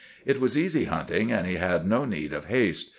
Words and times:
It 0.25 0.41
was 0.41 0.57
easy 0.57 0.85
hunting, 0.85 1.31
and 1.31 1.45
he 1.45 1.57
had 1.57 1.87
no 1.87 2.05
need 2.05 2.33
of 2.33 2.45
haste. 2.47 2.89